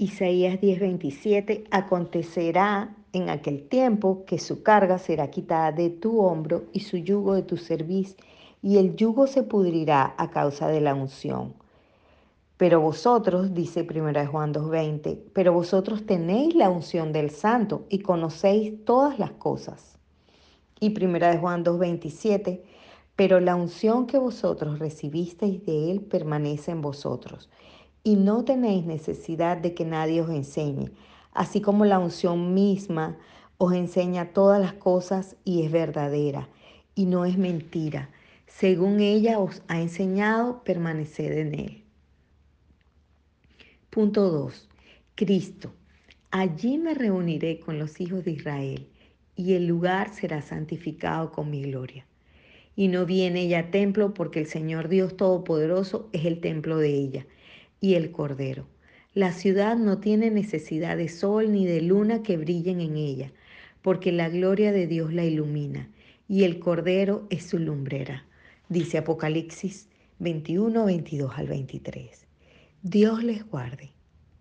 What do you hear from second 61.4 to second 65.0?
ni de luna que brillen en ella, porque la gloria de